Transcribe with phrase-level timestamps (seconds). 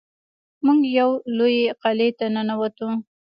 [0.65, 2.87] موږ یوې لویې قلعې ته ننوتو.